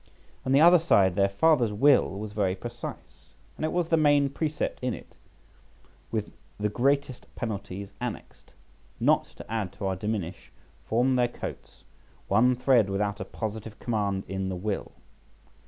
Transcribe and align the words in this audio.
On 0.47 0.51
the 0.51 0.61
other 0.61 0.79
side, 0.79 1.15
their 1.15 1.29
father's 1.29 1.71
will 1.71 2.09
was 2.17 2.33
very 2.33 2.55
precise, 2.55 3.35
and 3.55 3.63
it 3.63 3.71
was 3.71 3.89
the 3.89 3.97
main 3.97 4.31
precept 4.31 4.79
in 4.81 4.95
it, 4.95 5.15
with 6.11 6.31
the 6.59 6.69
greatest 6.69 7.27
penalties 7.35 7.91
annexed, 8.01 8.51
not 8.99 9.25
to 9.37 9.45
add 9.47 9.73
to 9.73 9.85
or 9.85 9.95
diminish 9.95 10.51
from 10.87 11.17
their 11.17 11.27
coats 11.27 11.83
one 12.27 12.55
thread 12.55 12.89
without 12.89 13.19
a 13.19 13.25
positive 13.25 13.77
command 13.77 14.23
in 14.27 14.49
the 14.49 14.55
will. 14.55 14.91